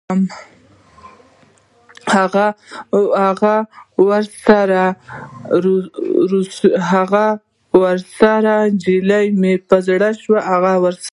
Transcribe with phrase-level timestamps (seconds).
[6.93, 7.27] هغه
[7.81, 8.33] روسۍ
[8.73, 11.07] نجلۍ مې په زړه شوه او بېرته ورغلم